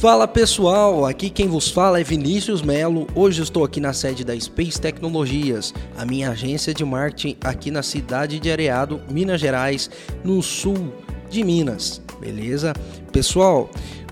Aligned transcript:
Fala 0.00 0.26
pessoal, 0.26 1.04
aqui 1.04 1.28
quem 1.28 1.46
vos 1.46 1.68
fala 1.70 2.00
é 2.00 2.02
Vinícius 2.02 2.62
Melo. 2.62 3.06
Hoje 3.14 3.42
estou 3.42 3.62
aqui 3.62 3.80
na 3.80 3.92
sede 3.92 4.24
da 4.24 4.34
Space 4.40 4.80
Tecnologias, 4.80 5.74
a 5.94 6.06
minha 6.06 6.30
agência 6.30 6.72
de 6.72 6.82
marketing 6.86 7.36
aqui 7.44 7.70
na 7.70 7.82
cidade 7.82 8.40
de 8.40 8.50
Areado, 8.50 9.02
Minas 9.10 9.42
Gerais, 9.42 9.90
no 10.24 10.42
sul 10.42 10.90
de 11.28 11.44
Minas. 11.44 12.00
Beleza? 12.18 12.72
Pessoal, 13.12 13.68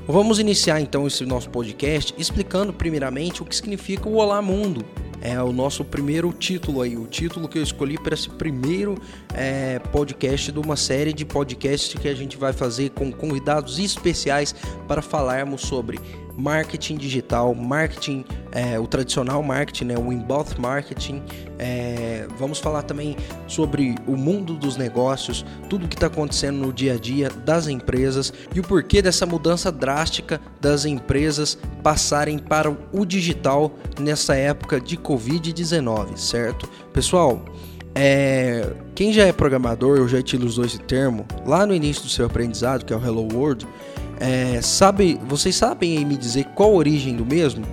vamos 0.06 0.38
iniciar 0.38 0.78
então 0.78 1.06
esse 1.06 1.24
nosso 1.24 1.48
podcast 1.48 2.14
explicando 2.18 2.70
primeiramente 2.70 3.40
o 3.40 3.46
que 3.46 3.56
significa 3.56 4.10
o 4.10 4.16
Olá 4.16 4.42
Mundo 4.42 4.84
é 5.20 5.42
o 5.42 5.52
nosso 5.52 5.84
primeiro 5.84 6.32
título 6.32 6.82
aí, 6.82 6.96
o 6.96 7.06
título 7.06 7.48
que 7.48 7.58
eu 7.58 7.62
escolhi 7.62 7.98
para 7.98 8.14
esse 8.14 8.28
primeiro 8.28 8.96
é, 9.34 9.78
podcast 9.78 10.52
de 10.52 10.58
uma 10.58 10.76
série 10.76 11.12
de 11.12 11.24
podcasts 11.24 11.94
que 11.94 12.08
a 12.08 12.14
gente 12.14 12.36
vai 12.36 12.52
fazer 12.52 12.90
com 12.90 13.10
convidados 13.10 13.78
especiais 13.78 14.54
para 14.86 15.02
falarmos 15.02 15.62
sobre 15.62 15.98
marketing 16.38 16.96
digital, 16.96 17.52
marketing, 17.54 18.24
é, 18.52 18.78
o 18.78 18.86
tradicional 18.86 19.42
marketing, 19.42 19.84
né, 19.86 19.98
o 19.98 20.12
inbound 20.12 20.58
marketing. 20.58 21.20
É, 21.58 22.26
vamos 22.38 22.60
falar 22.60 22.82
também 22.82 23.16
sobre 23.48 23.96
o 24.06 24.16
mundo 24.16 24.54
dos 24.54 24.76
negócios, 24.76 25.44
tudo 25.68 25.88
que 25.88 25.96
está 25.96 26.06
acontecendo 26.06 26.56
no 26.58 26.72
dia 26.72 26.94
a 26.94 26.96
dia 26.96 27.28
das 27.28 27.66
empresas 27.66 28.32
e 28.54 28.60
o 28.60 28.62
porquê 28.62 29.02
dessa 29.02 29.26
mudança 29.26 29.72
drástica 29.72 30.40
das 30.60 30.84
empresas 30.84 31.58
passarem 31.82 32.38
para 32.38 32.70
o 32.92 33.04
digital 33.04 33.72
nessa 33.98 34.36
época 34.36 34.80
de 34.80 34.96
Covid-19, 34.96 36.16
certo? 36.16 36.68
Pessoal, 36.92 37.44
é, 37.94 38.74
quem 38.94 39.12
já 39.12 39.26
é 39.26 39.32
programador, 39.32 39.96
eu 39.98 40.06
já 40.06 40.18
utilizou 40.18 40.64
esse 40.64 40.78
termo 40.78 41.26
lá 41.44 41.66
no 41.66 41.74
início 41.74 42.04
do 42.04 42.08
seu 42.08 42.26
aprendizado, 42.26 42.84
que 42.84 42.92
é 42.92 42.96
o 42.96 43.04
Hello 43.04 43.26
World. 43.34 43.66
É, 44.20 44.60
sabe, 44.60 45.18
vocês 45.26 45.54
sabem 45.56 46.04
me 46.04 46.16
dizer 46.16 46.44
qual 46.54 46.70
a 46.70 46.74
origem 46.74 47.16
do 47.16 47.24
mesmo? 47.24 47.64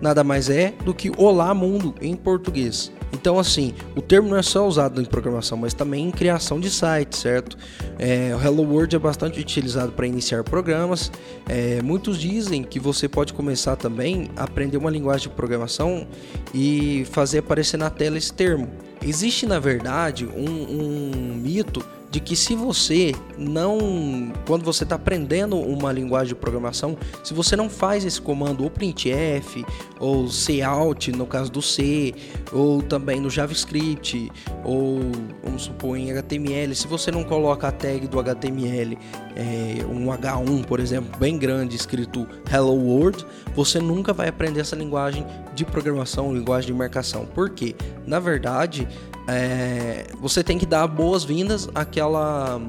Nada 0.00 0.24
mais 0.24 0.48
é 0.48 0.72
do 0.84 0.94
que 0.94 1.12
Olá 1.18 1.52
Mundo 1.52 1.94
em 2.00 2.16
português. 2.16 2.90
Então, 3.12 3.38
assim, 3.38 3.74
o 3.94 4.00
termo 4.00 4.30
não 4.30 4.36
é 4.36 4.42
só 4.42 4.66
usado 4.66 5.02
em 5.02 5.04
programação, 5.04 5.58
mas 5.58 5.74
também 5.74 6.06
em 6.06 6.10
criação 6.10 6.60
de 6.60 6.70
sites, 6.70 7.20
certo? 7.20 7.58
É, 7.98 8.34
o 8.34 8.42
Hello 8.42 8.62
World 8.62 8.94
é 8.96 8.98
bastante 8.98 9.40
utilizado 9.40 9.92
para 9.92 10.06
iniciar 10.06 10.42
programas. 10.44 11.10
É, 11.48 11.82
muitos 11.82 12.18
dizem 12.18 12.62
que 12.62 12.78
você 12.78 13.08
pode 13.08 13.34
começar 13.34 13.76
também 13.76 14.30
a 14.36 14.44
aprender 14.44 14.76
uma 14.76 14.90
linguagem 14.90 15.28
de 15.28 15.34
programação 15.34 16.06
e 16.54 17.04
fazer 17.10 17.38
aparecer 17.38 17.76
na 17.76 17.90
tela 17.90 18.16
esse 18.16 18.32
termo. 18.32 18.68
Existe, 19.02 19.44
na 19.44 19.58
verdade, 19.58 20.26
um, 20.26 20.48
um 20.48 21.34
mito 21.34 21.84
de 22.10 22.18
que 22.18 22.34
se 22.34 22.54
você 22.56 23.14
não, 23.38 24.32
quando 24.46 24.64
você 24.64 24.82
está 24.82 24.96
aprendendo 24.96 25.56
uma 25.56 25.92
linguagem 25.92 26.28
de 26.28 26.34
programação, 26.34 26.98
se 27.22 27.32
você 27.32 27.54
não 27.54 27.70
faz 27.70 28.04
esse 28.04 28.20
comando 28.20 28.64
ou 28.64 28.70
printf 28.70 29.64
ou 29.98 30.26
cout 30.26 31.12
no 31.12 31.26
caso 31.26 31.52
do 31.52 31.62
C, 31.62 32.14
ou 32.52 32.82
também 32.82 33.20
no 33.20 33.30
JavaScript, 33.30 34.30
ou 34.64 35.00
vamos 35.44 35.62
supor 35.62 35.96
em 35.96 36.10
HTML, 36.10 36.74
se 36.74 36.88
você 36.88 37.10
não 37.12 37.22
coloca 37.22 37.68
a 37.68 37.72
tag 37.72 38.08
do 38.08 38.18
HTML, 38.18 38.98
é, 39.36 39.84
um 39.84 40.06
H1 40.06 40.64
por 40.64 40.80
exemplo, 40.80 41.16
bem 41.18 41.38
grande 41.38 41.76
escrito 41.76 42.26
Hello 42.52 42.74
World, 42.74 43.24
você 43.54 43.78
nunca 43.78 44.12
vai 44.12 44.28
aprender 44.28 44.60
essa 44.60 44.74
linguagem 44.74 45.24
de 45.54 45.64
programação, 45.64 46.34
linguagem 46.34 46.72
de 46.72 46.78
marcação. 46.78 47.26
Por 47.26 47.50
quê? 47.50 47.76
Na 48.06 48.18
verdade, 48.18 48.88
é, 49.30 50.06
você 50.18 50.42
tem 50.42 50.58
que 50.58 50.66
dar 50.66 50.86
boas-vindas 50.88 51.68
àquela, 51.74 52.60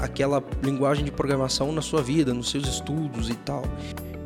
àquela 0.00 0.42
linguagem 0.62 1.04
de 1.04 1.10
programação 1.10 1.72
na 1.72 1.82
sua 1.82 2.02
vida, 2.02 2.32
nos 2.32 2.50
seus 2.50 2.68
estudos 2.68 3.28
e 3.28 3.34
tal. 3.34 3.64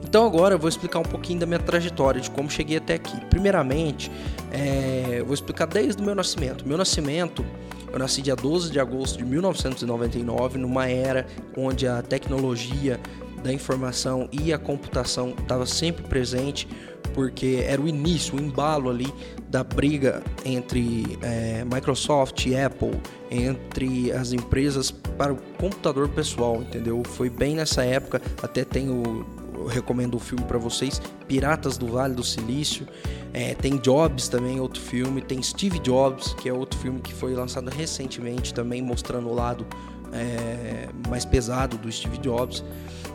Então 0.04 0.26
agora 0.26 0.54
eu 0.54 0.58
vou 0.58 0.68
explicar 0.68 0.98
um 0.98 1.04
pouquinho 1.04 1.40
da 1.40 1.46
minha 1.46 1.58
trajetória, 1.58 2.20
de 2.20 2.30
como 2.30 2.50
cheguei 2.50 2.76
até 2.78 2.94
aqui. 2.94 3.18
Primeiramente, 3.26 4.10
é, 4.50 5.16
eu 5.18 5.24
vou 5.24 5.34
explicar 5.34 5.66
desde 5.66 6.02
o 6.02 6.04
meu 6.04 6.14
nascimento. 6.14 6.66
Meu 6.66 6.78
nascimento, 6.78 7.44
eu 7.92 7.98
nasci 7.98 8.22
dia 8.22 8.36
12 8.36 8.70
de 8.70 8.78
agosto 8.78 9.18
de 9.18 9.24
1999, 9.24 10.58
numa 10.58 10.88
era 10.88 11.26
onde 11.56 11.86
a 11.86 12.02
tecnologia 12.02 13.00
da 13.42 13.52
informação 13.52 14.28
e 14.32 14.52
a 14.52 14.58
computação 14.58 15.34
estava 15.38 15.64
sempre 15.64 16.02
presente, 16.04 16.68
porque 17.14 17.64
era 17.66 17.80
o 17.80 17.88
início, 17.88 18.36
o 18.36 18.40
embalo 18.40 18.90
ali 18.90 19.12
da 19.48 19.64
briga 19.64 20.22
entre 20.44 21.18
é, 21.22 21.64
Microsoft 21.64 22.46
e 22.46 22.56
Apple, 22.56 23.00
entre 23.30 24.12
as 24.12 24.32
empresas 24.32 24.90
para 24.90 25.32
o 25.32 25.36
computador 25.58 26.08
pessoal, 26.08 26.62
entendeu? 26.62 27.02
Foi 27.04 27.28
bem 27.28 27.56
nessa 27.56 27.84
época, 27.84 28.20
até 28.42 28.64
tenho 28.64 29.26
recomendo 29.68 30.14
o 30.14 30.20
filme 30.20 30.44
para 30.44 30.58
vocês, 30.58 31.00
Piratas 31.26 31.76
do 31.76 31.88
Vale 31.88 32.14
do 32.14 32.22
Silício. 32.22 32.86
É, 33.32 33.54
tem 33.54 33.76
Jobs 33.76 34.28
também, 34.28 34.60
outro 34.60 34.80
filme. 34.80 35.20
Tem 35.20 35.42
Steve 35.42 35.78
Jobs, 35.80 36.32
que 36.34 36.48
é 36.48 36.52
outro 36.52 36.78
filme 36.78 37.00
que 37.00 37.12
foi 37.12 37.34
lançado 37.34 37.68
recentemente 37.68 38.54
também, 38.54 38.80
mostrando 38.80 39.28
o 39.28 39.34
lado 39.34 39.66
é, 40.12 40.88
mais 41.08 41.24
pesado 41.24 41.76
do 41.76 41.90
Steve 41.90 42.18
Jobs. 42.18 42.64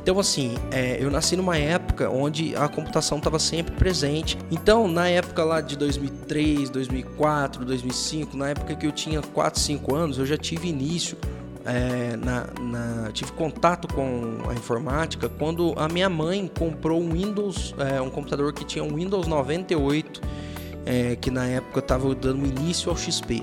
Então, 0.04 0.20
assim, 0.20 0.56
é, 0.70 1.02
eu 1.02 1.10
nasci 1.10 1.38
numa 1.38 1.58
época 1.58 2.10
onde 2.10 2.54
a 2.58 2.68
computação 2.68 3.20
estava 3.20 3.40
sempre 3.40 3.74
presente. 3.74 4.38
Então, 4.52 4.86
na 4.86 5.08
época 5.08 5.46
lá 5.46 5.62
de 5.62 5.78
2003, 5.78 6.70
2004, 6.70 7.64
2005, 7.64 8.36
na 8.36 8.50
época 8.50 8.76
que 8.76 8.86
eu 8.86 8.92
tinha 8.92 9.22
4, 9.22 9.62
5 9.62 9.96
anos, 9.96 10.18
eu 10.18 10.26
já 10.26 10.38
tive 10.38 10.68
início, 10.68 11.18
é, 11.64 12.18
na, 12.18 12.48
na, 12.60 13.12
tive 13.14 13.32
contato 13.32 13.88
com 13.88 14.40
a 14.50 14.54
informática 14.54 15.30
quando 15.30 15.74
a 15.78 15.88
minha 15.88 16.10
mãe 16.10 16.52
comprou 16.60 17.02
um 17.02 17.14
Windows, 17.14 17.74
é, 17.78 18.02
um 18.02 18.10
computador 18.10 18.52
que 18.52 18.66
tinha 18.66 18.84
um 18.84 18.96
Windows 18.96 19.26
98, 19.26 20.22
é, 20.86 21.16
que 21.16 21.32
na 21.32 21.46
época 21.46 21.80
estava 21.80 22.14
dando 22.14 22.46
início 22.46 22.92
ao 22.92 22.98
XP. 22.98 23.42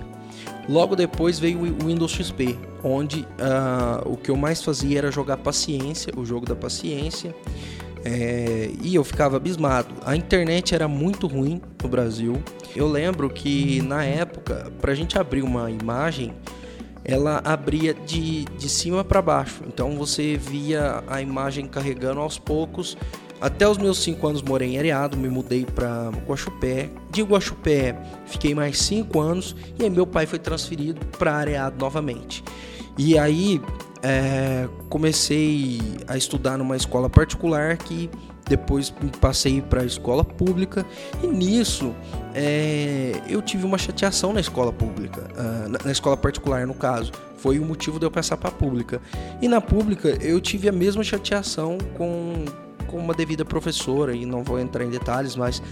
Logo 0.70 0.94
depois 0.94 1.36
veio 1.36 1.58
o 1.58 1.86
Windows 1.86 2.12
XP, 2.12 2.56
onde 2.84 3.22
uh, 3.22 4.08
o 4.08 4.16
que 4.16 4.30
eu 4.30 4.36
mais 4.36 4.62
fazia 4.62 4.98
era 4.98 5.10
jogar 5.10 5.36
paciência, 5.38 6.12
o 6.16 6.24
jogo 6.24 6.46
da 6.46 6.54
paciência, 6.54 7.34
é, 8.04 8.70
e 8.80 8.94
eu 8.94 9.02
ficava 9.02 9.36
abismado. 9.36 9.92
A 10.06 10.14
internet 10.14 10.72
era 10.72 10.86
muito 10.86 11.26
ruim 11.26 11.60
no 11.82 11.88
Brasil. 11.88 12.40
Eu 12.76 12.86
lembro 12.86 13.28
que 13.28 13.82
na 13.82 14.04
época, 14.04 14.70
para 14.80 14.92
a 14.92 14.94
gente 14.94 15.18
abrir 15.18 15.42
uma 15.42 15.68
imagem, 15.72 16.32
ela 17.04 17.42
abria 17.44 17.92
de, 17.92 18.44
de 18.44 18.68
cima 18.68 19.02
para 19.02 19.20
baixo. 19.20 19.64
Então 19.66 19.96
você 19.96 20.36
via 20.36 21.02
a 21.08 21.20
imagem 21.20 21.66
carregando 21.66 22.20
aos 22.20 22.38
poucos 22.38 22.96
até 23.40 23.66
os 23.66 23.78
meus 23.78 24.02
5 24.02 24.26
anos 24.26 24.42
morei 24.42 24.74
em 24.74 24.78
Areado, 24.78 25.16
me 25.16 25.28
mudei 25.28 25.64
para 25.64 26.10
Guaxupé. 26.26 26.90
De 27.10 27.22
Guaxupé 27.22 27.96
fiquei 28.26 28.54
mais 28.54 28.78
5 28.78 29.18
anos 29.18 29.56
e 29.78 29.84
aí 29.84 29.90
meu 29.90 30.06
pai 30.06 30.26
foi 30.26 30.38
transferido 30.38 31.04
para 31.18 31.34
Areado 31.34 31.76
novamente. 31.78 32.44
E 32.98 33.18
aí 33.18 33.60
é, 34.02 34.68
comecei 34.88 35.80
a 36.06 36.16
estudar 36.16 36.58
numa 36.58 36.76
escola 36.76 37.08
particular 37.08 37.76
que 37.78 38.10
depois 38.46 38.92
passei 39.20 39.62
para 39.62 39.82
a 39.82 39.84
escola 39.84 40.24
pública 40.24 40.84
e 41.22 41.26
nisso 41.28 41.94
é, 42.34 43.12
eu 43.28 43.40
tive 43.40 43.64
uma 43.64 43.78
chateação 43.78 44.32
na 44.32 44.40
escola 44.40 44.72
pública, 44.72 45.28
na, 45.68 45.78
na, 45.84 45.92
escola 45.92 46.16
particular 46.16 46.66
no 46.66 46.74
caso, 46.74 47.12
foi 47.36 47.60
o 47.60 47.64
motivo 47.64 47.98
de 47.98 48.06
eu 48.06 48.10
passar 48.10 48.36
para 48.36 48.48
a 48.48 48.52
pública. 48.52 49.00
E 49.40 49.48
na 49.48 49.60
pública 49.60 50.08
eu 50.20 50.40
tive 50.40 50.68
a 50.68 50.72
mesma 50.72 51.04
chateação 51.04 51.78
com 51.96 52.44
com 52.90 52.98
uma 52.98 53.14
devida 53.14 53.44
professora, 53.44 54.14
e 54.14 54.26
não 54.26 54.42
vou 54.42 54.58
entrar 54.58 54.84
em 54.84 54.90
detalhes, 54.90 55.36
mas 55.36 55.62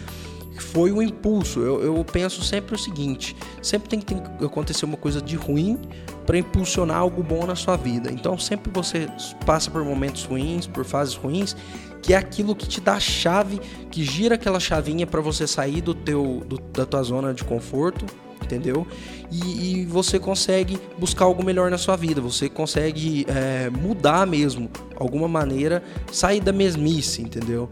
foi 0.58 0.92
um 0.92 1.02
impulso. 1.02 1.60
Eu, 1.60 1.82
eu 1.82 2.04
penso 2.04 2.42
sempre 2.42 2.74
o 2.74 2.78
seguinte: 2.78 3.36
sempre 3.60 3.88
tem 3.88 4.00
que, 4.00 4.06
tem 4.06 4.22
que 4.22 4.44
acontecer 4.44 4.84
uma 4.84 4.96
coisa 4.96 5.20
de 5.20 5.36
ruim 5.36 5.78
para 6.24 6.38
impulsionar 6.38 6.98
algo 6.98 7.22
bom 7.22 7.46
na 7.46 7.56
sua 7.56 7.76
vida. 7.76 8.12
Então, 8.12 8.38
sempre 8.38 8.70
você 8.72 9.08
passa 9.44 9.70
por 9.70 9.82
momentos 9.84 10.24
ruins, 10.24 10.66
por 10.66 10.84
fases 10.84 11.14
ruins, 11.14 11.56
que 12.02 12.12
é 12.12 12.16
aquilo 12.16 12.54
que 12.54 12.68
te 12.68 12.80
dá 12.80 12.94
a 12.94 13.00
chave, 13.00 13.60
que 13.90 14.04
gira 14.04 14.34
aquela 14.34 14.60
chavinha 14.60 15.06
para 15.06 15.20
você 15.20 15.46
sair 15.46 15.80
do 15.80 15.94
teu, 15.94 16.42
do, 16.46 16.58
da 16.72 16.84
tua 16.84 17.02
zona 17.02 17.34
de 17.34 17.44
conforto 17.44 18.06
entendeu? 18.48 18.86
E, 19.30 19.82
e, 19.82 19.84
você 19.84 20.18
consegue 20.18 20.78
buscar 20.98 21.26
algo 21.26 21.44
melhor 21.44 21.70
na 21.70 21.76
sua 21.76 21.96
vida, 21.96 22.20
você 22.20 22.48
consegue 22.48 23.26
é, 23.28 23.68
mudar 23.68 24.26
mesmo, 24.26 24.70
alguma 24.96 25.28
maneira, 25.28 25.82
sair 26.10 26.40
da 26.40 26.52
mesmice, 26.52 27.20
entendeu? 27.20 27.68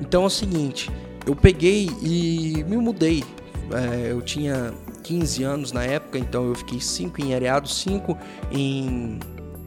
Então 0.00 0.24
é 0.24 0.26
o 0.26 0.30
seguinte, 0.30 0.90
eu 1.26 1.34
peguei 1.34 1.90
e 2.02 2.62
me 2.68 2.76
mudei. 2.76 3.24
É, 3.72 4.12
eu 4.12 4.20
tinha 4.20 4.72
15 5.02 5.42
anos 5.42 5.72
na 5.72 5.84
época, 5.84 6.18
então 6.18 6.46
eu 6.46 6.54
fiquei 6.54 6.80
5 6.80 7.22
em 7.22 7.34
Areado, 7.34 7.68
5 7.68 8.16
em, 8.50 9.18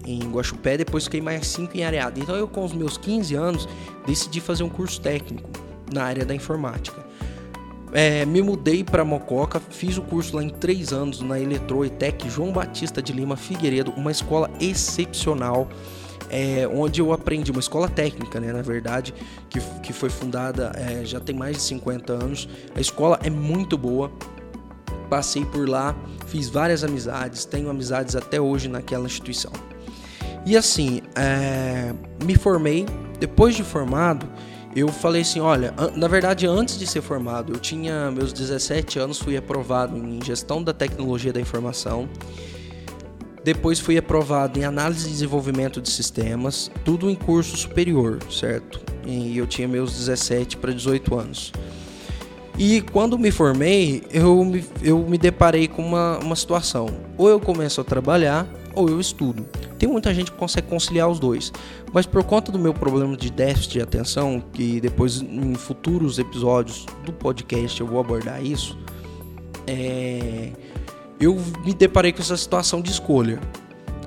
em 0.06 0.19
Guaxupé, 0.31 0.78
depois 0.78 1.06
fiquei 1.06 1.22
mais 1.22 1.48
5 1.48 1.75
em 1.78 1.84
Areado. 1.84 2.19
Então 2.19 2.36
eu, 2.36 2.48
com 2.48 2.63
os 2.63 2.74
meus 2.74 2.98
15 2.98 3.36
anos, 3.36 3.68
decidi 4.06 4.40
fazer 4.40 4.63
um 4.63 4.69
curso 4.69 5.02
técnico 5.02 5.50
na 5.92 6.04
área 6.04 6.24
da 6.24 6.34
informática. 6.34 7.11
É, 7.93 8.25
me 8.25 8.41
mudei 8.41 8.83
para 8.83 9.03
Mococa, 9.03 9.59
fiz 9.59 9.97
o 9.97 10.01
curso 10.01 10.35
lá 10.35 10.43
em 10.43 10.49
três 10.49 10.93
anos 10.93 11.19
na 11.19 11.39
Eletroitec 11.39 12.29
João 12.29 12.51
Batista 12.51 13.01
de 13.01 13.11
Lima 13.11 13.35
Figueiredo, 13.35 13.91
uma 13.97 14.11
escola 14.11 14.49
excepcional. 14.59 15.67
é, 16.31 16.65
onde 16.65 17.01
eu 17.01 17.11
aprendi 17.11 17.51
uma 17.51 17.59
escola 17.59 17.89
técnica, 17.89 18.39
né, 18.39 18.53
na 18.53 18.61
verdade, 18.61 19.13
que, 19.49 19.59
que 19.83 19.91
foi 19.91 20.09
fundada 20.09 20.71
é, 20.75 21.03
já 21.03 21.19
tem 21.19 21.35
mais 21.35 21.57
de 21.57 21.63
50 21.63 22.13
anos. 22.13 22.47
A 22.73 22.79
escola 22.79 23.19
é 23.21 23.29
muito 23.29 23.77
boa. 23.77 24.09
Passei 25.09 25.43
por 25.43 25.67
lá, 25.67 25.93
fiz 26.27 26.49
várias 26.49 26.85
amizades, 26.85 27.43
tenho 27.43 27.69
amizades 27.69 28.15
até 28.15 28.39
hoje 28.39 28.69
naquela 28.69 29.05
instituição. 29.05 29.51
E 30.45 30.55
assim, 30.55 31.01
é, 31.15 31.93
me 32.23 32.35
formei. 32.38 32.85
Depois 33.19 33.53
de 33.53 33.63
formado, 33.63 34.25
eu 34.75 34.88
falei 34.88 35.21
assim: 35.21 35.39
olha, 35.39 35.73
na 35.95 36.07
verdade, 36.07 36.47
antes 36.47 36.77
de 36.77 36.88
ser 36.88 37.01
formado, 37.01 37.53
eu 37.53 37.59
tinha 37.59 38.09
meus 38.12 38.31
17 38.31 39.00
anos, 39.00 39.19
fui 39.19 39.35
aprovado 39.35 39.97
em 39.97 40.19
gestão 40.23 40.63
da 40.63 40.73
tecnologia 40.73 41.33
da 41.33 41.41
informação. 41.41 42.07
Depois 43.44 43.79
fui 43.79 43.97
aprovado 43.97 44.59
em 44.59 44.63
análise 44.63 45.07
e 45.07 45.12
desenvolvimento 45.12 45.81
de 45.81 45.89
sistemas, 45.89 46.69
tudo 46.85 47.09
em 47.09 47.15
curso 47.15 47.57
superior, 47.57 48.19
certo? 48.29 48.79
E 49.03 49.35
eu 49.35 49.47
tinha 49.47 49.68
meus 49.68 49.97
17 49.97 50.57
para 50.57 50.71
18 50.71 51.15
anos. 51.17 51.51
E 52.57 52.81
quando 52.81 53.17
me 53.17 53.31
formei, 53.31 54.03
eu 54.12 54.45
me, 54.45 54.63
eu 54.83 55.00
me 55.00 55.17
deparei 55.17 55.67
com 55.67 55.83
uma, 55.83 56.19
uma 56.19 56.35
situação. 56.35 56.88
Ou 57.17 57.27
eu 57.29 57.39
começo 57.39 57.81
a 57.81 57.83
trabalhar, 57.83 58.47
ou 58.73 58.89
eu 58.89 59.00
estudo. 59.00 59.45
Tem 59.77 59.88
muita 59.88 60.13
gente 60.13 60.31
que 60.31 60.38
consegue 60.38 60.68
conciliar 60.68 61.09
os 61.09 61.19
dois, 61.19 61.51
mas 61.94 62.06
por 62.06 62.23
conta 62.23 62.51
do 62.51 62.59
meu 62.59 62.73
problema 62.73 63.15
de 63.18 63.31
déficit 63.31 63.73
de 63.73 63.81
atenção, 63.81 64.44
que 64.53 64.79
depois 64.79 65.21
em 65.21 65.53
futuros 65.56 66.19
episódios 66.19 66.85
do 67.06 67.12
podcast 67.12 67.79
eu 67.79 67.88
vou 67.88 68.00
abordar 68.00 68.44
isso, 68.44 68.77
é... 69.68 70.51
eu 71.19 71.39
me 71.65 71.73
deparei 71.73 72.12
com 72.12 72.21
essa 72.21 72.38
situação 72.38 72.81
de 72.81 72.91
escolha. 72.91 73.39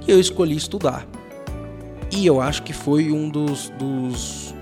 E 0.06 0.11
eu 0.11 0.20
escolhi 0.20 0.55
estudar. 0.56 1.06
E 2.10 2.26
eu 2.26 2.40
acho 2.40 2.62
que 2.62 2.72
foi 2.72 3.10
um 3.10 3.28
dos, 3.28 3.70
dos, 3.70 4.55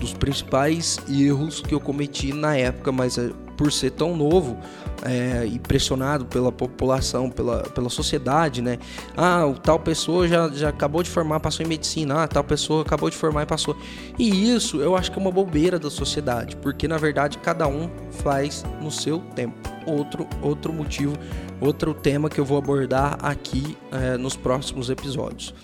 dos 0.00 0.14
principais 0.14 0.98
erros 1.08 1.60
que 1.60 1.74
eu 1.74 1.80
cometi 1.80 2.32
na 2.32 2.56
época, 2.56 2.90
mas 2.90 3.18
é, 3.18 3.30
por 3.58 3.72
ser 3.72 3.90
tão 3.90 4.16
novo, 4.16 4.56
é, 5.02 5.44
e 5.44 5.58
pressionado 5.58 6.24
pela 6.26 6.50
população, 6.50 7.28
pela, 7.28 7.62
pela 7.62 7.88
sociedade, 7.88 8.62
né? 8.62 8.78
Ah, 9.16 9.42
tal 9.62 9.78
pessoa 9.78 10.26
já, 10.26 10.48
já 10.48 10.68
acabou 10.68 11.02
de 11.02 11.10
formar, 11.10 11.40
passou 11.40 11.66
em 11.66 11.68
medicina. 11.68 12.22
Ah, 12.22 12.28
tal 12.28 12.44
pessoa 12.44 12.82
acabou 12.82 13.10
de 13.10 13.16
formar 13.16 13.42
e 13.42 13.46
passou. 13.46 13.76
E 14.18 14.52
isso 14.52 14.80
eu 14.80 14.96
acho 14.96 15.10
que 15.10 15.18
é 15.18 15.20
uma 15.20 15.30
bobeira 15.32 15.78
da 15.78 15.90
sociedade, 15.90 16.56
porque 16.56 16.88
na 16.88 16.96
verdade 16.96 17.38
cada 17.38 17.66
um 17.66 17.90
faz 18.22 18.64
no 18.80 18.90
seu 18.90 19.18
tempo. 19.34 19.56
Outro, 19.86 20.26
outro 20.42 20.72
motivo, 20.72 21.16
outro 21.60 21.92
tema 21.94 22.28
que 22.28 22.38
eu 22.38 22.44
vou 22.44 22.58
abordar 22.58 23.18
aqui 23.22 23.76
é, 23.90 24.16
nos 24.16 24.36
próximos 24.36 24.88
episódios. 24.88 25.54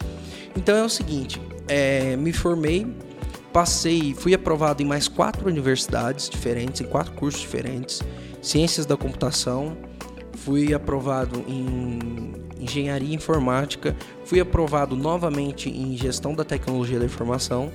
Então 0.56 0.76
é 0.76 0.84
o 0.84 0.88
seguinte, 0.88 1.40
é, 1.66 2.16
me 2.16 2.32
formei, 2.32 2.86
passei, 3.54 4.12
fui 4.18 4.34
aprovado 4.34 4.82
em 4.82 4.84
mais 4.84 5.06
quatro 5.06 5.48
universidades 5.48 6.28
diferentes, 6.28 6.80
em 6.80 6.84
quatro 6.84 7.12
cursos 7.12 7.40
diferentes. 7.40 8.02
Ciências 8.42 8.84
da 8.84 8.96
Computação, 8.96 9.76
fui 10.38 10.74
aprovado 10.74 11.44
em 11.46 12.32
Engenharia 12.58 13.14
Informática, 13.14 13.96
fui 14.24 14.40
aprovado 14.40 14.96
novamente 14.96 15.70
em 15.70 15.96
Gestão 15.96 16.34
da 16.34 16.42
Tecnologia 16.42 16.98
da 16.98 17.04
Informação, 17.04 17.70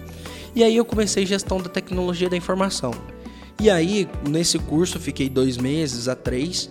e 0.54 0.66
aí 0.66 0.76
eu 0.76 0.84
comecei 0.84 1.26
Gestão 1.26 1.62
da 1.62 1.70
Tecnologia 1.70 2.30
da 2.30 2.36
Informação. 2.36 2.92
E 3.58 3.70
aí, 3.70 4.06
nesse 4.28 4.60
curso, 4.60 5.00
fiquei 5.00 5.30
dois 5.30 5.58
meses 5.58 6.10
a 6.10 6.16
três, 6.16 6.70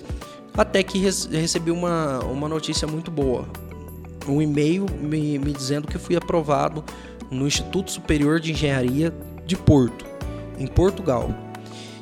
até 0.54 0.82
que 0.82 0.98
recebi 0.98 1.70
uma, 1.70 2.18
uma 2.24 2.46
notícia 2.46 2.86
muito 2.86 3.10
boa. 3.10 3.48
Um 4.28 4.42
e-mail 4.42 4.84
me, 5.00 5.38
me 5.38 5.52
dizendo 5.52 5.88
que 5.88 5.96
fui 5.96 6.14
aprovado 6.14 6.84
no 7.30 7.46
Instituto 7.46 7.90
Superior 7.90 8.40
de 8.40 8.52
Engenharia 8.52 9.12
de 9.46 9.56
Porto, 9.56 10.04
em 10.58 10.66
Portugal. 10.66 11.30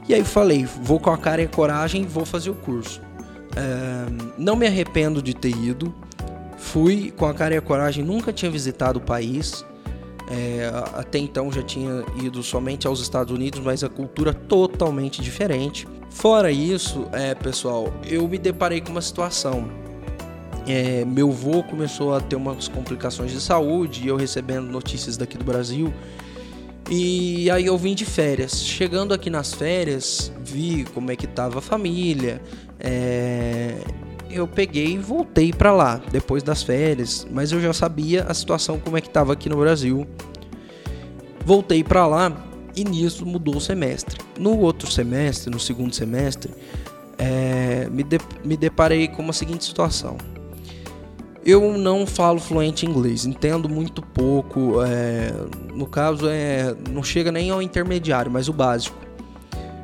E 0.09 0.15
aí 0.15 0.25
falei, 0.25 0.65
vou 0.65 1.01
com 1.01 1.11
a 1.11 1.19
cara 1.19 1.43
e 1.43 1.47
a 1.47 1.49
coragem, 1.49 2.05
vou 2.05 2.25
fazer 2.25 2.51
o 2.51 2.55
curso. 2.55 3.01
É, 3.57 4.07
não 4.39 4.55
me 4.55 4.67
arrependo 4.67 5.21
de 5.21 5.35
ter 5.35 5.57
ido. 5.57 5.95
Fui 6.57 7.13
com 7.17 7.27
a 7.27 7.35
cara 7.35 7.55
e 7.55 7.59
a 7.59 7.61
coragem, 7.61 8.05
nunca 8.05 8.33
tinha 8.33 8.51
visitado 8.51 8.99
o 8.99 9.03
país. 9.03 9.65
É, 10.29 10.71
até 10.95 11.19
então 11.19 11.53
já 11.53 11.63
tinha 11.63 12.05
ido 12.23 12.43
somente 12.43 12.87
aos 12.87 13.01
Estados 13.01 13.33
Unidos, 13.33 13.61
mas 13.61 13.85
a 13.85 13.89
cultura 13.89 14.33
totalmente 14.35 15.23
diferente. 15.23 15.87
Fora 16.11 16.51
isso, 16.51 17.07
é, 17.13 17.35
pessoal, 17.35 17.93
eu 18.05 18.27
me 18.29 18.39
deparei 18.39 18.81
com 18.81 18.91
uma 18.91 19.03
situação. 19.03 19.69
É, 20.67 21.05
meu 21.05 21.31
avô 21.31 21.63
começou 21.63 22.15
a 22.15 22.21
ter 22.21 22.35
umas 22.35 22.67
complicações 22.67 23.31
de 23.31 23.41
saúde 23.41 24.03
e 24.05 24.09
eu 24.09 24.17
recebendo 24.17 24.67
notícias 24.67 25.17
daqui 25.17 25.39
do 25.39 25.45
Brasil 25.45 25.95
e 26.91 27.51
aí 27.51 27.67
eu 27.67 27.77
vim 27.77 27.95
de 27.95 28.05
férias. 28.05 28.63
Chegando 28.63 29.13
aqui 29.13 29.29
nas 29.29 29.53
férias, 29.53 30.33
vi 30.45 30.85
como 30.95 31.11
é 31.11 31.17
que 31.17 31.27
tava 31.27 31.59
a 31.59 31.63
família. 31.63 32.41
É... 32.79 33.77
Eu 34.31 34.47
peguei 34.47 34.95
e 34.95 34.99
voltei 34.99 35.53
para 35.53 35.73
lá 35.73 36.01
depois 36.11 36.43
das 36.43 36.63
férias, 36.63 37.27
mas 37.31 37.53
eu 37.53 37.61
já 37.61 37.73
sabia 37.73 38.25
a 38.25 38.35
situação 38.35 38.79
como 38.79 38.97
é 38.97 39.01
que 39.01 39.09
tava 39.09 39.33
aqui 39.33 39.49
no 39.49 39.57
Brasil. 39.57 40.07
Voltei 41.45 41.83
para 41.83 42.07
lá 42.07 42.45
e 42.75 42.85
nisso 42.85 43.27
mudou 43.27 43.57
o 43.57 43.61
semestre. 43.61 44.21
No 44.39 44.59
outro 44.59 44.91
semestre, 44.91 45.51
no 45.51 45.59
segundo 45.59 45.95
semestre, 45.95 46.53
é... 47.19 47.89
me, 47.91 48.05
de... 48.05 48.19
me 48.45 48.57
deparei 48.57 49.09
com 49.09 49.23
uma 49.23 49.33
seguinte 49.33 49.65
situação 49.65 50.17
eu 51.47 51.79
não 51.79 52.05
falo 52.05 52.41
fluente 52.41 52.85
inglês, 52.85 53.25
entendo 53.25 53.69
muito 53.69 54.03
pouco. 54.03 54.83
É, 54.83 55.33
no 55.73 55.87
caso, 55.87 56.27
é, 56.29 56.75
não 56.91 57.05
chega 57.05 57.31
nem 57.31 57.51
ao 57.51 57.63
intermediário, 57.63 58.31
mas 58.31 58.49
o 58.49 58.53
básico. 58.53 58.97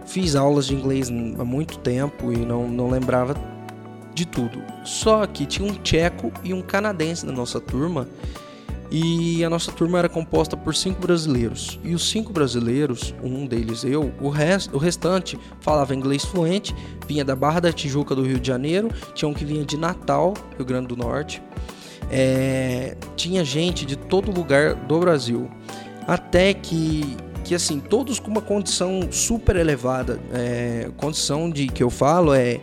Fiz 0.05 0.35
aulas 0.35 0.67
de 0.67 0.75
inglês 0.75 1.09
há 1.09 1.45
muito 1.45 1.79
tempo 1.79 2.33
e 2.33 2.39
não, 2.39 2.69
não 2.69 2.91
lembrava 2.91 3.37
de 4.13 4.27
tudo. 4.27 4.61
Só 4.85 5.25
que 5.25 5.47
tinha 5.47 5.67
um 5.67 5.73
tcheco 5.75 6.33
e 6.43 6.53
um 6.53 6.61
canadense 6.61 7.25
na 7.25 7.33
nossa 7.33 7.61
turma. 7.61 8.09
E 8.95 9.43
a 9.43 9.49
nossa 9.49 9.73
turma 9.73 9.99
era 9.99 10.09
composta 10.09 10.55
por 10.55 10.75
cinco 10.75 11.01
brasileiros. 11.01 11.81
E 11.83 11.95
os 11.95 12.11
cinco 12.11 12.31
brasileiros, 12.31 13.15
um 13.23 13.47
deles 13.47 13.85
eu, 13.85 14.13
o, 14.21 14.29
rest, 14.29 14.71
o 14.71 14.77
restante 14.77 15.39
falava 15.61 15.95
inglês 15.95 16.27
fluente, 16.27 16.77
vinha 17.09 17.25
da 17.25 17.35
Barra 17.35 17.61
da 17.61 17.73
Tijuca 17.73 18.15
do 18.15 18.23
Rio 18.23 18.39
de 18.39 18.47
Janeiro, 18.47 18.91
tinha 19.15 19.27
um 19.27 19.33
que 19.33 19.47
vinha 19.47 19.65
de 19.65 19.79
Natal, 19.79 20.35
Rio 20.59 20.67
Grande 20.67 20.89
do 20.89 20.97
Norte, 20.97 21.43
é, 22.11 22.95
tinha 23.17 23.43
gente 23.43 23.87
de 23.87 23.97
todo 23.97 24.31
lugar 24.31 24.75
do 24.75 25.01
Brasil. 25.01 25.51
Até 26.07 26.53
que, 26.53 27.17
que 27.45 27.55
assim, 27.55 27.81
todos 27.81 28.21
com 28.21 28.31
uma 28.31 28.43
condição 28.43 29.09
super 29.11 29.57
elevada. 29.57 30.21
É, 30.35 30.91
condição 30.99 31.49
de 31.49 31.69
que 31.69 31.83
eu 31.83 31.89
falo 31.89 32.35
é 32.35 32.61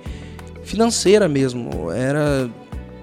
financeira 0.61 1.27
mesmo. 1.27 1.91
Era 1.91 2.47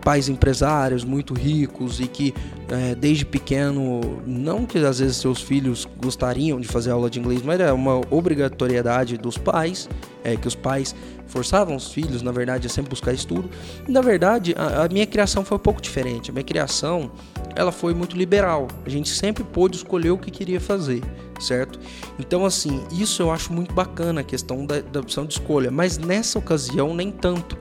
pais 0.07 0.29
empresários 0.29 1.03
muito 1.03 1.35
ricos 1.35 1.99
e 1.99 2.07
que 2.07 2.33
é, 2.69 2.95
desde 2.95 3.25
pequeno, 3.25 4.23
não 4.27 4.67
que 4.67 4.79
às 4.79 4.99
vezes 4.99 5.17
seus 5.17 5.41
filhos 5.41 5.87
gostariam 6.03 6.61
de 6.61 6.67
fazer 6.67 6.91
aula 6.91 7.09
de 7.09 7.21
inglês, 7.21 7.43
mas 7.43 7.61
era 7.61 7.73
uma 7.73 8.01
obrigatoriedade 8.11 9.17
dos 9.17 9.39
pais, 9.39 9.89
é, 10.25 10.37
que 10.37 10.49
os 10.49 10.55
pais 10.55 10.95
forçavam 11.27 11.77
os 11.77 11.93
filhos, 11.93 12.23
na 12.23 12.33
verdade, 12.33 12.67
a 12.67 12.71
sempre 12.71 12.91
buscar 12.91 13.13
estudo. 13.13 13.51
E, 13.87 13.91
na 13.91 14.01
verdade, 14.01 14.55
a, 14.57 14.85
a, 14.85 14.89
minha 14.89 15.07
criação 15.07 15.45
foi 15.45 15.57
um 15.57 15.61
pouco 15.61 15.81
diferente. 15.81 16.31
A 16.31 16.33
minha 16.33 16.45
criação, 16.45 17.11
ela 17.55 17.73
foi 17.73 17.95
muito 17.95 18.17
liberal. 18.17 18.69
A 18.85 18.89
gente 18.89 19.11
sempre 19.11 19.45
pôde 19.45 19.77
escolher 19.77 20.11
o 20.11 20.19
que 20.19 20.31
queria 20.31 20.61
fazer, 20.61 21.03
certo? 21.41 21.79
Então, 22.19 22.45
assim, 22.45 22.83
isso 22.93 23.23
eu 23.23 23.31
acho 23.31 23.53
muito 23.53 23.75
bacana, 23.75 24.21
a 24.21 24.25
questão 24.25 24.65
da, 24.65 24.81
da 24.81 25.01
opção 25.01 25.27
de 25.27 25.35
escolha. 25.35 25.71
Mas 25.71 25.99
nessa 25.99 26.39
ocasião, 26.39 26.95
nem 26.95 27.11
tanto. 27.11 27.57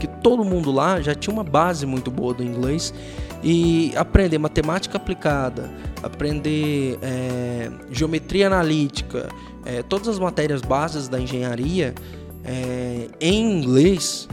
Porque 0.00 0.06
todo 0.22 0.42
mundo 0.42 0.72
lá 0.72 0.98
já 1.02 1.14
tinha 1.14 1.30
uma 1.30 1.44
base 1.44 1.84
muito 1.84 2.10
boa 2.10 2.32
do 2.32 2.42
inglês 2.42 2.94
e 3.42 3.92
aprender 3.94 4.38
matemática 4.38 4.96
aplicada, 4.96 5.70
aprender 6.02 6.98
é, 7.02 7.70
geometria 7.90 8.46
analítica, 8.46 9.28
é, 9.62 9.82
todas 9.82 10.08
as 10.08 10.18
matérias 10.18 10.62
bases 10.62 11.06
da 11.06 11.20
engenharia 11.20 11.94
é, 12.42 13.08
em 13.20 13.58
inglês, 13.58 14.26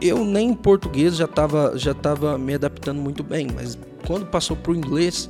eu 0.00 0.24
nem 0.24 0.50
em 0.50 0.54
português 0.54 1.16
já 1.16 1.24
estava 1.24 1.76
já 1.76 1.92
tava 1.92 2.38
me 2.38 2.54
adaptando 2.54 3.00
muito 3.00 3.24
bem, 3.24 3.48
mas 3.52 3.76
quando 4.06 4.24
passou 4.26 4.56
para 4.56 4.70
o 4.70 4.76
inglês, 4.76 5.28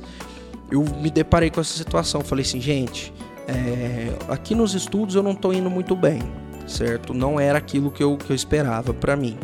eu 0.69 0.83
me 1.01 1.09
deparei 1.09 1.49
com 1.49 1.59
essa 1.59 1.75
situação. 1.75 2.21
Falei 2.21 2.45
assim, 2.45 2.61
gente, 2.61 3.11
é, 3.47 4.13
aqui 4.31 4.53
nos 4.53 4.75
estudos 4.75 5.15
eu 5.15 5.23
não 5.23 5.31
estou 5.31 5.51
indo 5.51 5.67
muito 5.67 5.95
bem, 5.95 6.21
certo? 6.67 7.13
Não 7.13 7.39
era 7.39 7.57
aquilo 7.57 7.91
que 7.91 8.03
eu, 8.03 8.17
que 8.17 8.31
eu 8.31 8.35
esperava 8.35 8.93
para 8.93 9.15
mim. 9.15 9.37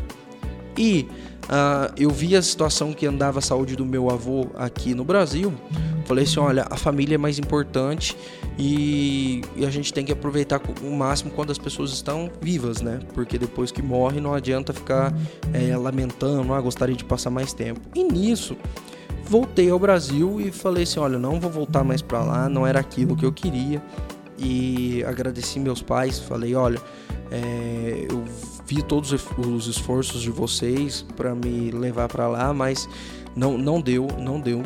E 0.78 1.08
uh, 1.46 1.94
eu 1.98 2.10
vi 2.10 2.36
a 2.36 2.42
situação 2.42 2.94
que 2.94 3.06
andava 3.06 3.40
a 3.40 3.42
saúde 3.42 3.76
do 3.76 3.86
meu 3.86 4.10
avô 4.10 4.48
aqui 4.56 4.94
no 4.94 5.04
Brasil. 5.04 5.54
Falei 6.06 6.26
assim: 6.26 6.40
olha, 6.40 6.66
a 6.70 6.76
família 6.76 7.16
é 7.16 7.18
mais 7.18 7.40
importante 7.40 8.18
e, 8.58 9.42
e, 9.56 9.66
a 9.66 9.70
gente 9.70 9.94
tem 9.94 10.06
que 10.06 10.12
aproveitar 10.12 10.62
o 10.82 10.92
máximo 10.92 11.32
quando 11.32 11.52
as 11.52 11.58
pessoas 11.58 11.92
estão 11.92 12.30
vivas, 12.42 12.82
né? 12.82 13.00
Porque 13.14 13.38
depois 13.38 13.72
que 13.72 13.82
morre 13.82 14.20
não 14.20 14.34
adianta 14.34 14.74
ficar 14.74 15.14
é, 15.54 15.76
lamentando, 15.76 16.54
ah, 16.54 16.62
gostaria 16.62 16.96
de 16.96 17.06
passar 17.06 17.30
mais 17.30 17.54
tempo. 17.54 17.82
E 17.96 18.04
nisso 18.04 18.58
voltei 19.26 19.70
ao 19.70 19.80
Brasil 19.80 20.42
e 20.42 20.52
falei 20.52 20.84
assim, 20.84 21.00
olha, 21.00 21.18
não 21.18 21.40
vou 21.40 21.50
voltar 21.50 21.84
mais 21.84 22.02
para 22.02 22.22
lá, 22.22 22.50
não 22.50 22.68
era 22.68 22.80
aquilo 22.80 23.16
que 23.16 23.26
eu 23.26 23.32
queria. 23.32 23.82
E 24.38 25.04
agradeci 25.06 25.60
meus 25.60 25.82
pais, 25.82 26.20
falei, 26.20 26.54
olha, 26.56 26.80
é, 27.34 28.06
eu 28.12 28.24
vi 28.68 28.84
todos 28.84 29.12
os 29.12 29.68
esforços 29.68 30.22
de 30.22 30.30
vocês 30.30 31.04
para 31.18 31.34
me 31.34 31.72
levar 31.72 32.08
para 32.08 32.28
lá, 32.28 32.54
mas 32.54 32.88
não, 33.36 33.58
não 33.58 33.82
deu, 33.82 34.08
não 34.20 34.40
deu. 34.40 34.62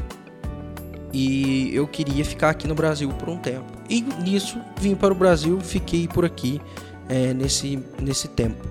E 1.13 1.73
eu 1.73 1.87
queria 1.87 2.25
ficar 2.25 2.49
aqui 2.49 2.67
no 2.67 2.75
Brasil 2.75 3.09
por 3.09 3.29
um 3.29 3.37
tempo. 3.37 3.71
E 3.89 4.01
nisso 4.01 4.59
vim 4.81 4.95
para 4.95 5.13
o 5.13 5.15
Brasil, 5.15 5.61
fiquei 5.61 6.09
por 6.09 6.25
aqui 6.25 6.59
é, 7.07 7.33
nesse, 7.33 7.81
nesse 8.01 8.27
tempo. 8.27 8.67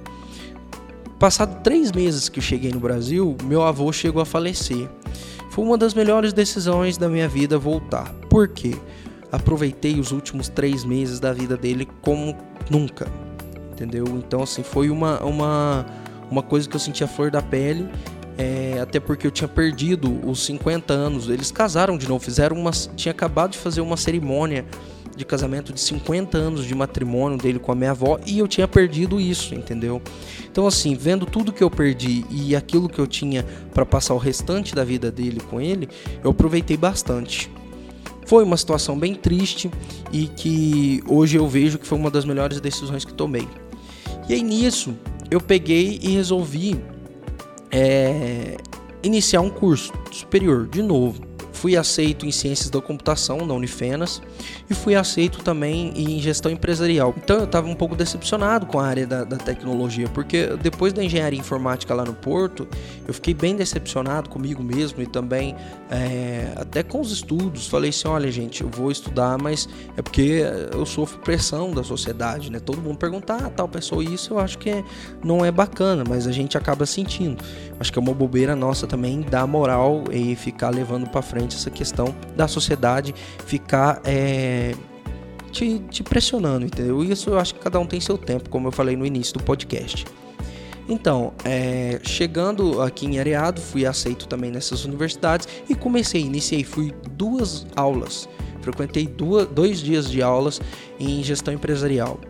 Passado 1.18 1.62
três 1.62 1.90
meses 1.90 2.28
que 2.28 2.38
eu 2.38 2.42
cheguei 2.42 2.70
no 2.70 2.78
Brasil, 2.78 3.34
meu 3.44 3.62
avô 3.62 3.90
chegou 3.90 4.20
a 4.20 4.26
falecer. 4.26 4.90
Foi 5.50 5.64
uma 5.64 5.78
das 5.78 5.94
melhores 5.94 6.34
decisões 6.34 6.98
da 6.98 7.08
minha 7.08 7.26
vida 7.26 7.58
voltar. 7.58 8.12
Por 8.28 8.48
quê? 8.48 8.76
Aproveitei 9.32 9.98
os 9.98 10.12
últimos 10.12 10.50
três 10.50 10.84
meses 10.84 11.18
da 11.18 11.32
vida 11.32 11.56
dele 11.56 11.88
como 12.02 12.36
nunca. 12.68 13.10
Entendeu? 13.76 14.06
Então, 14.08 14.42
assim, 14.42 14.62
foi 14.62 14.88
uma, 14.88 15.22
uma, 15.22 15.84
uma 16.30 16.42
coisa 16.42 16.66
que 16.66 16.74
eu 16.74 16.80
senti 16.80 17.04
a 17.04 17.06
flor 17.06 17.30
da 17.30 17.42
pele. 17.42 17.86
É, 18.38 18.78
até 18.80 18.98
porque 18.98 19.26
eu 19.26 19.30
tinha 19.30 19.46
perdido 19.46 20.18
os 20.26 20.44
50 20.46 20.94
anos. 20.94 21.28
Eles 21.28 21.52
casaram 21.52 21.98
de 21.98 22.08
novo, 22.08 22.24
fizeram 22.24 22.56
uma. 22.56 22.70
Tinha 22.70 23.12
acabado 23.12 23.52
de 23.52 23.58
fazer 23.58 23.82
uma 23.82 23.98
cerimônia 23.98 24.64
de 25.14 25.24
casamento 25.24 25.72
de 25.72 25.80
50 25.80 26.36
anos 26.36 26.64
de 26.64 26.74
matrimônio 26.74 27.38
dele 27.38 27.58
com 27.58 27.72
a 27.72 27.74
minha 27.74 27.92
avó 27.92 28.18
e 28.26 28.38
eu 28.38 28.46
tinha 28.46 28.68
perdido 28.68 29.18
isso, 29.18 29.54
entendeu? 29.54 30.02
Então 30.50 30.66
assim, 30.66 30.94
vendo 30.94 31.24
tudo 31.24 31.52
que 31.52 31.64
eu 31.64 31.70
perdi 31.70 32.26
e 32.30 32.54
aquilo 32.54 32.86
que 32.86 32.98
eu 32.98 33.06
tinha 33.06 33.42
para 33.72 33.86
passar 33.86 34.12
o 34.12 34.18
restante 34.18 34.74
da 34.74 34.84
vida 34.84 35.10
dele 35.10 35.40
com 35.40 35.58
ele, 35.58 35.88
eu 36.22 36.32
aproveitei 36.32 36.76
bastante. 36.76 37.50
Foi 38.26 38.44
uma 38.44 38.56
situação 38.56 38.98
bem 38.98 39.14
triste 39.14 39.70
e 40.12 40.26
que 40.26 41.02
hoje 41.06 41.38
eu 41.38 41.48
vejo 41.48 41.78
que 41.78 41.86
foi 41.86 41.96
uma 41.96 42.10
das 42.10 42.24
melhores 42.24 42.60
decisões 42.60 43.04
que 43.04 43.14
tomei. 43.14 43.48
E 44.28 44.34
aí 44.34 44.42
nisso 44.42 44.94
eu 45.30 45.40
peguei 45.40 45.98
e 46.02 46.10
resolvi 46.10 46.80
é, 47.70 48.56
iniciar 49.02 49.40
um 49.40 49.50
curso 49.50 49.92
superior 50.10 50.66
de 50.66 50.82
novo 50.82 51.20
fui 51.56 51.76
aceito 51.76 52.26
em 52.26 52.30
Ciências 52.30 52.68
da 52.68 52.80
Computação 52.80 53.46
na 53.46 53.54
Unifenas 53.54 54.20
e 54.68 54.74
fui 54.74 54.94
aceito 54.94 55.42
também 55.42 55.92
em 55.96 56.20
Gestão 56.20 56.52
Empresarial. 56.52 57.14
Então 57.16 57.38
eu 57.38 57.44
estava 57.44 57.66
um 57.66 57.74
pouco 57.74 57.96
decepcionado 57.96 58.66
com 58.66 58.78
a 58.78 58.86
área 58.86 59.06
da, 59.06 59.24
da, 59.24 59.38
tecnologia, 59.38 60.06
porque 60.08 60.48
depois 60.60 60.92
da 60.92 61.02
Engenharia 61.02 61.38
Informática 61.38 61.94
lá 61.94 62.04
no 62.04 62.12
Porto, 62.12 62.68
eu 63.08 63.14
fiquei 63.14 63.32
bem 63.32 63.56
decepcionado 63.56 64.28
comigo 64.28 64.62
mesmo 64.62 65.02
e 65.02 65.06
também 65.06 65.56
é, 65.90 66.52
até 66.56 66.82
com 66.82 67.00
os 67.00 67.10
estudos. 67.10 67.66
Falei 67.66 67.90
assim: 67.90 68.08
olha, 68.08 68.30
gente, 68.30 68.62
eu 68.62 68.68
vou 68.68 68.90
estudar, 68.90 69.38
mas 69.38 69.66
é 69.96 70.02
porque 70.02 70.42
eu 70.72 70.84
sofro 70.84 71.18
pressão 71.20 71.70
da 71.70 71.82
sociedade, 71.82 72.50
né? 72.50 72.60
Todo 72.60 72.82
mundo 72.82 72.98
perguntar, 72.98 73.46
ah, 73.46 73.50
tal 73.50 73.68
pessoa, 73.68 74.04
isso 74.04 74.34
eu 74.34 74.38
acho 74.38 74.58
que 74.58 74.84
não 75.24 75.44
é 75.44 75.50
bacana, 75.50 76.04
mas 76.06 76.26
a 76.26 76.32
gente 76.32 76.58
acaba 76.58 76.84
sentindo. 76.84 77.42
Acho 77.80 77.92
que 77.92 77.98
é 77.98 78.02
uma 78.02 78.14
bobeira 78.14 78.54
nossa 78.54 78.86
também 78.86 79.22
dar 79.22 79.46
moral 79.46 80.04
e 80.12 80.34
ficar 80.36 80.70
levando 80.70 81.08
para 81.08 81.22
frente 81.22 81.45
essa 81.54 81.70
questão 81.70 82.14
da 82.34 82.48
sociedade 82.48 83.14
ficar 83.46 84.00
é, 84.04 84.74
te, 85.52 85.78
te 85.90 86.02
pressionando, 86.02 86.66
entendeu? 86.66 87.04
Isso 87.04 87.30
eu 87.30 87.38
acho 87.38 87.54
que 87.54 87.60
cada 87.60 87.78
um 87.78 87.86
tem 87.86 88.00
seu 88.00 88.18
tempo, 88.18 88.50
como 88.50 88.68
eu 88.68 88.72
falei 88.72 88.96
no 88.96 89.06
início 89.06 89.34
do 89.34 89.42
podcast. 89.42 90.04
Então, 90.88 91.32
é, 91.44 91.98
chegando 92.02 92.80
aqui 92.80 93.06
em 93.06 93.18
Areado, 93.18 93.60
fui 93.60 93.84
aceito 93.84 94.28
também 94.28 94.50
nessas 94.50 94.84
universidades 94.84 95.48
e 95.68 95.74
comecei, 95.74 96.20
iniciei, 96.20 96.62
fui 96.62 96.94
duas 97.10 97.66
aulas, 97.74 98.28
frequentei 98.60 99.06
duas, 99.06 99.46
dois 99.48 99.80
dias 99.80 100.08
de 100.10 100.22
aulas 100.22 100.60
em 100.98 101.22
gestão 101.24 101.52
empresarial. 101.52 102.20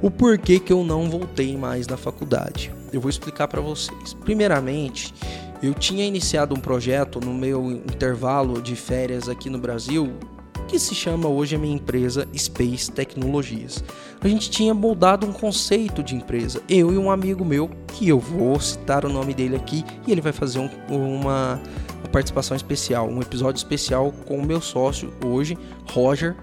O 0.00 0.10
porquê 0.10 0.58
que 0.58 0.72
eu 0.72 0.82
não 0.82 1.08
voltei 1.08 1.56
mais 1.56 1.86
na 1.86 1.96
faculdade? 1.96 2.72
Eu 2.92 3.00
vou 3.00 3.08
explicar 3.08 3.46
para 3.46 3.60
vocês. 3.60 4.14
Primeiramente, 4.14 5.14
eu 5.62 5.72
tinha 5.72 6.04
iniciado 6.04 6.54
um 6.54 6.60
projeto 6.60 7.20
no 7.20 7.32
meu 7.32 7.70
intervalo 7.70 8.60
de 8.60 8.74
férias 8.74 9.28
aqui 9.28 9.48
no 9.48 9.58
Brasil, 9.58 10.12
que 10.66 10.78
se 10.78 10.94
chama 10.94 11.28
hoje 11.28 11.54
a 11.54 11.58
minha 11.58 11.76
empresa 11.76 12.26
Space 12.36 12.90
Tecnologias. 12.90 13.84
A 14.20 14.26
gente 14.26 14.50
tinha 14.50 14.74
moldado 14.74 15.26
um 15.26 15.32
conceito 15.32 16.02
de 16.02 16.16
empresa, 16.16 16.60
eu 16.68 16.92
e 16.92 16.98
um 16.98 17.10
amigo 17.10 17.44
meu, 17.44 17.70
que 17.88 18.08
eu 18.08 18.18
vou 18.18 18.58
citar 18.58 19.04
o 19.04 19.08
nome 19.08 19.34
dele 19.34 19.54
aqui, 19.54 19.84
e 20.06 20.10
ele 20.10 20.20
vai 20.20 20.32
fazer 20.32 20.58
um, 20.58 20.68
uma, 20.88 21.60
uma 22.00 22.08
participação 22.10 22.56
especial, 22.56 23.08
um 23.08 23.20
episódio 23.20 23.58
especial 23.58 24.12
com 24.26 24.38
o 24.38 24.44
meu 24.44 24.60
sócio 24.60 25.12
hoje, 25.24 25.56
Roger. 25.90 26.34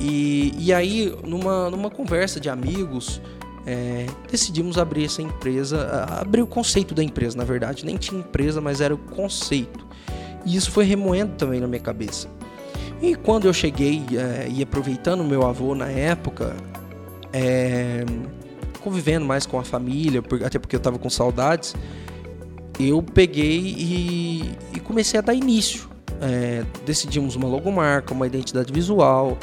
E, 0.00 0.54
e 0.56 0.72
aí, 0.72 1.14
numa, 1.26 1.68
numa 1.68 1.90
conversa 1.90 2.38
de 2.38 2.48
amigos, 2.48 3.20
é, 3.70 4.06
decidimos 4.30 4.78
abrir 4.78 5.04
essa 5.04 5.20
empresa, 5.20 6.06
abrir 6.18 6.40
o 6.40 6.46
conceito 6.46 6.94
da 6.94 7.04
empresa, 7.04 7.36
na 7.36 7.44
verdade. 7.44 7.84
Nem 7.84 7.98
tinha 7.98 8.18
empresa, 8.18 8.62
mas 8.62 8.80
era 8.80 8.94
o 8.94 8.98
conceito. 8.98 9.86
E 10.46 10.56
isso 10.56 10.70
foi 10.70 10.86
remoendo 10.86 11.34
também 11.36 11.60
na 11.60 11.66
minha 11.66 11.80
cabeça. 11.80 12.28
E 13.02 13.14
quando 13.14 13.46
eu 13.46 13.52
cheguei 13.52 14.02
é, 14.12 14.48
e 14.48 14.62
aproveitando 14.62 15.22
meu 15.22 15.46
avô 15.46 15.74
na 15.74 15.86
época, 15.86 16.56
é, 17.30 18.06
convivendo 18.80 19.26
mais 19.26 19.44
com 19.44 19.58
a 19.58 19.64
família, 19.64 20.22
até 20.46 20.58
porque 20.58 20.74
eu 20.74 20.78
estava 20.78 20.98
com 20.98 21.10
saudades, 21.10 21.74
eu 22.80 23.02
peguei 23.02 23.58
e, 23.60 24.50
e 24.74 24.80
comecei 24.80 25.18
a 25.18 25.22
dar 25.22 25.34
início. 25.34 25.86
É, 26.22 26.64
decidimos 26.86 27.36
uma 27.36 27.46
logomarca, 27.46 28.14
uma 28.14 28.26
identidade 28.26 28.72
visual, 28.72 29.36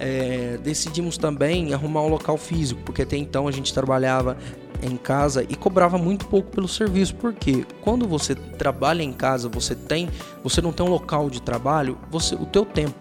é, 0.00 0.58
decidimos 0.62 1.18
também 1.18 1.72
arrumar 1.74 2.02
um 2.02 2.08
local 2.08 2.36
físico, 2.36 2.80
porque 2.84 3.02
até 3.02 3.16
então 3.16 3.46
a 3.46 3.52
gente 3.52 3.72
trabalhava 3.72 4.36
em 4.82 4.96
casa 4.96 5.44
e 5.48 5.54
cobrava 5.54 5.98
muito 5.98 6.26
pouco 6.26 6.50
pelo 6.50 6.66
serviço, 6.66 7.14
porque 7.16 7.66
quando 7.82 8.08
você 8.08 8.34
trabalha 8.34 9.02
em 9.02 9.12
casa, 9.12 9.48
você 9.48 9.74
tem, 9.74 10.08
você 10.42 10.62
não 10.62 10.72
tem 10.72 10.84
um 10.84 10.88
local 10.88 11.28
de 11.28 11.42
trabalho, 11.42 11.98
você, 12.10 12.34
o 12.34 12.46
teu 12.46 12.64
tempo 12.64 12.94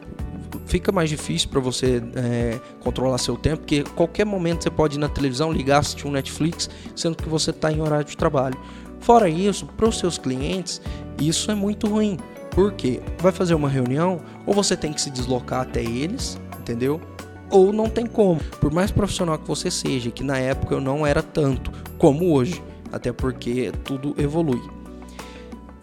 fica 0.66 0.92
mais 0.92 1.10
difícil 1.10 1.50
para 1.50 1.60
você 1.60 2.04
é, 2.16 2.60
controlar 2.82 3.18
seu 3.18 3.38
tempo, 3.38 3.60
porque 3.60 3.84
qualquer 3.96 4.26
momento 4.26 4.64
você 4.64 4.70
pode 4.70 4.98
ir 4.98 5.00
na 5.00 5.08
televisão, 5.08 5.52
ligar, 5.52 5.80
assistir 5.80 6.06
um 6.06 6.12
Netflix, 6.12 6.70
sendo 6.96 7.16
que 7.16 7.30
você 7.30 7.52
está 7.52 7.72
em 7.72 7.82
horário 7.82 8.06
de 8.06 8.18
trabalho. 8.18 8.60
Fora 9.00 9.30
isso, 9.30 9.66
para 9.66 9.88
os 9.88 9.98
seus 9.98 10.18
clientes, 10.18 10.82
isso 11.20 11.50
é 11.50 11.56
muito 11.56 11.88
ruim. 11.88 12.18
Porque 12.52 13.00
vai 13.20 13.32
fazer 13.32 13.54
uma 13.54 13.70
reunião, 13.70 14.20
ou 14.46 14.54
você 14.54 14.76
tem 14.76 14.92
que 14.92 15.00
se 15.00 15.10
deslocar 15.10 15.62
até 15.62 15.82
eles, 15.82 16.38
entendeu? 16.70 17.02
Ou 17.50 17.74
não 17.74 17.90
tem 17.90 18.06
como. 18.06 18.40
Por 18.62 18.72
mais 18.72 18.92
profissional 18.92 19.38
que 19.40 19.48
você 19.48 19.72
seja, 19.72 20.12
que 20.12 20.24
na 20.24 20.38
época 20.38 20.76
eu 20.76 20.82
não 20.82 21.06
era 21.06 21.24
tanto 21.24 21.72
como 21.98 22.32
hoje, 22.32 22.62
até 22.92 23.12
porque 23.12 23.72
tudo 23.84 24.14
evolui. 24.18 24.62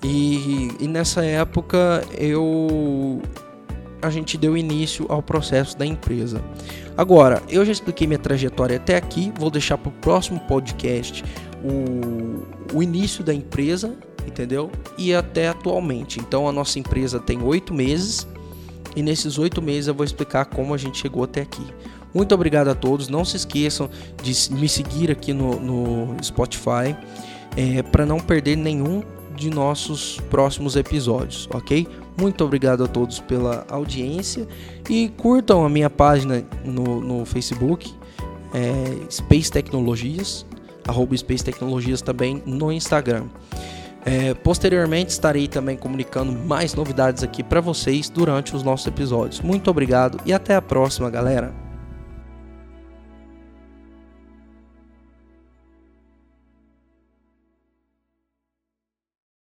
E, 0.02 0.70
e 0.78 0.86
nessa 0.86 1.24
época 1.24 2.04
eu 2.16 3.20
a 4.00 4.10
gente 4.10 4.38
deu 4.38 4.56
início 4.56 5.06
ao 5.08 5.20
processo 5.20 5.76
da 5.76 5.84
empresa. 5.84 6.40
Agora, 6.96 7.42
eu 7.48 7.64
já 7.64 7.72
expliquei 7.72 8.06
minha 8.06 8.18
trajetória 8.18 8.76
até 8.76 8.94
aqui, 8.94 9.32
vou 9.36 9.50
deixar 9.50 9.76
para 9.76 9.88
o 9.88 9.92
próximo 9.92 10.38
podcast 10.40 11.24
o, 11.64 12.76
o 12.76 12.82
início 12.82 13.24
da 13.24 13.34
empresa, 13.34 13.96
entendeu? 14.24 14.70
E 14.96 15.12
até 15.12 15.48
atualmente. 15.48 16.20
Então, 16.20 16.48
a 16.48 16.52
nossa 16.52 16.78
empresa 16.78 17.18
tem 17.18 17.42
oito 17.42 17.74
meses 17.74 18.28
e 18.96 19.02
nesses 19.02 19.38
oito 19.38 19.60
meses 19.60 19.86
eu 19.86 19.94
vou 19.94 20.04
explicar 20.04 20.46
como 20.46 20.74
a 20.74 20.78
gente 20.78 20.98
chegou 20.98 21.22
até 21.22 21.42
aqui. 21.42 21.64
Muito 22.14 22.34
obrigado 22.34 22.68
a 22.68 22.74
todos. 22.74 23.08
Não 23.08 23.24
se 23.26 23.36
esqueçam 23.36 23.90
de 24.22 24.32
me 24.54 24.68
seguir 24.68 25.10
aqui 25.10 25.34
no, 25.34 25.60
no 25.60 26.24
Spotify 26.24 26.96
é, 27.54 27.82
para 27.82 28.06
não 28.06 28.18
perder 28.18 28.56
nenhum 28.56 29.02
de 29.36 29.50
nossos 29.50 30.18
próximos 30.30 30.76
episódios, 30.76 31.46
ok? 31.52 31.86
Muito 32.18 32.42
obrigado 32.42 32.82
a 32.82 32.88
todos 32.88 33.20
pela 33.20 33.66
audiência 33.68 34.48
e 34.88 35.10
curtam 35.10 35.64
a 35.64 35.68
minha 35.68 35.90
página 35.90 36.42
no, 36.64 37.02
no 37.02 37.26
Facebook, 37.26 37.92
é, 38.54 39.12
Space 39.12 39.52
Tecnologias, 39.52 40.46
arroba 40.88 41.14
Space 41.14 41.44
Tecnologias 41.44 42.00
também 42.00 42.42
no 42.46 42.72
Instagram. 42.72 43.26
É, 44.06 44.34
posteriormente 44.34 45.10
estarei 45.10 45.48
também 45.48 45.76
comunicando 45.76 46.30
mais 46.30 46.72
novidades 46.74 47.24
aqui 47.24 47.42
para 47.42 47.60
vocês 47.60 48.08
durante 48.08 48.54
os 48.54 48.62
nossos 48.62 48.86
episódios. 48.86 49.40
Muito 49.40 49.68
obrigado 49.68 50.20
e 50.24 50.32
até 50.32 50.54
a 50.54 50.62
próxima, 50.62 51.10
galera! 51.10 51.65